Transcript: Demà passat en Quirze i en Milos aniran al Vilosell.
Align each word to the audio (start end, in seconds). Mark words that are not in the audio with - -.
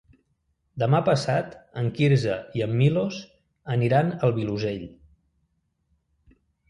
Demà 0.83 1.01
passat 1.09 1.51
en 1.81 1.91
Quirze 1.99 2.37
i 2.59 2.63
en 2.67 2.73
Milos 2.79 3.19
aniran 3.75 4.13
al 4.29 4.35
Vilosell. 4.39 4.89